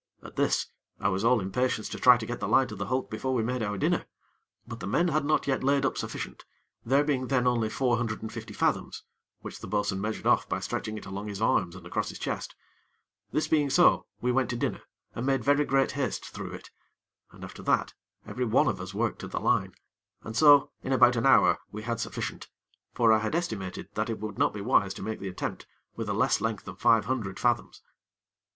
[0.23, 0.65] At this,
[0.99, 3.43] I was all impatience to try to get the line to the hulk before we
[3.43, 4.07] made our dinner;
[4.67, 6.43] but the men had not yet laid up sufficient;
[6.83, 9.03] there being then only four hundred and fifty fathoms
[9.41, 12.55] (which the bo'sun measured off by stretching it along his arms and across his chest).
[13.31, 14.81] This being so, we went to dinner,
[15.13, 16.71] and made very great haste through it;
[17.31, 17.93] and, after that,
[18.25, 19.75] every one of us worked at the line,
[20.23, 22.49] and so in about an hour we had sufficient;
[22.91, 26.09] for I had estimated that it would not be wise to make the attempt with
[26.09, 27.83] a less length than five hundred fathoms.